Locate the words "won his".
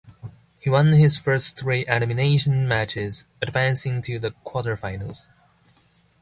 0.67-1.19